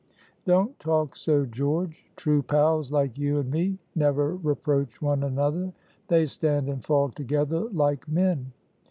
[0.47, 2.07] "Don't talk so, George.
[2.15, 5.73] True pals like you and me never reproach one another.
[6.07, 8.51] They stand and fall together like men.